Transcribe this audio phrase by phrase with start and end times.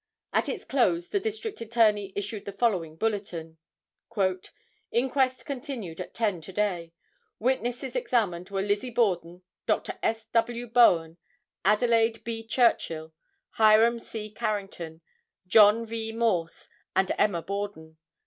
[0.33, 3.59] At its close the District Attorney issued the following bulletin:
[4.91, 6.91] "Inquest continued at 10 to day.
[7.37, 9.99] Witnesses examined were Lizzie Borden, Dr.
[10.01, 10.25] S.
[10.33, 10.65] W.
[10.65, 11.17] Bowen,
[11.63, 12.43] Adelaide B.
[12.43, 13.13] Churchill,
[13.57, 14.33] Hiram C.
[14.35, 15.01] Harrington,
[15.45, 16.11] John V.
[16.13, 17.99] Morse and Emma Borden.